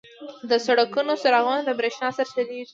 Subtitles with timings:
[0.49, 2.63] •د سړکونو څراغونه د برېښنا سره چلیږي.